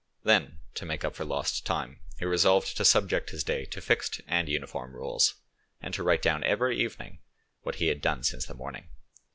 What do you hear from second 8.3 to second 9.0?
the morning.